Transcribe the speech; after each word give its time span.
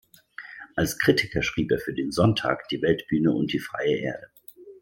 Als 0.75 0.97
Kritiker 0.97 1.43
schrieb 1.43 1.71
er 1.71 1.77
für 1.77 1.93
den 1.93 2.11
"Sonntag", 2.11 2.67
"Die 2.69 2.81
Weltbühne" 2.81 3.31
und 3.33 3.53
die 3.53 3.59
"Freie 3.59 3.97
Erde". 3.97 4.31